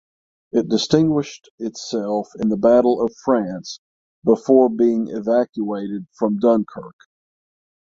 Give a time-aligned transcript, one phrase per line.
[0.51, 3.79] It distinguished itself in the Battle of France
[4.23, 6.95] before being evacuated from Dunkirk.